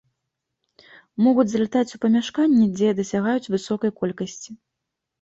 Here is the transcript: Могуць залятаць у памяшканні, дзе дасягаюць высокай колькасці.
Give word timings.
Могуць 1.25 1.45
залятаць 1.53 1.95
у 1.99 2.01
памяшканні, 2.07 2.65
дзе 2.75 2.97
дасягаюць 3.03 3.51
высокай 3.57 3.99
колькасці. 4.03 4.51